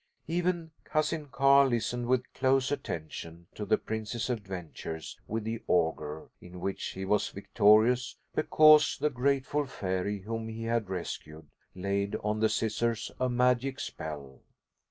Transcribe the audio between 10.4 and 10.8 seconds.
he